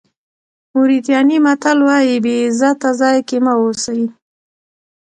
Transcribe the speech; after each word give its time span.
موریتاني 0.73 1.37
متل 1.45 1.79
وایي 1.87 2.17
بې 2.25 2.35
عزته 2.47 2.89
ځای 3.01 3.17
کې 3.27 3.37
مه 3.45 3.53
اوسئ. 3.61 4.01